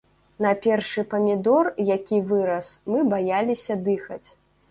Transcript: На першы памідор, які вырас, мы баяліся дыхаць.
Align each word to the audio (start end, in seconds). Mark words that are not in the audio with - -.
На 0.43 0.51
першы 0.61 1.01
памідор, 1.11 1.69
які 1.91 2.21
вырас, 2.31 2.71
мы 2.93 3.05
баяліся 3.13 3.73
дыхаць. 3.89 4.23